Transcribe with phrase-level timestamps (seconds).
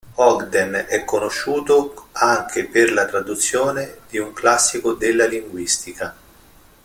[0.15, 6.15] Ogden è conosciuto anche per la traduzione di un classico della linguistica.